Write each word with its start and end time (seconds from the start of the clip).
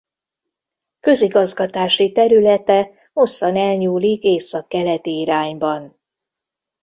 Közigazgatási 0.99 2.11
területe 2.11 2.89
hosszan 3.13 3.55
elnyúlik 3.55 4.23
északkeleti 4.23 5.19
irányban. 5.19 5.99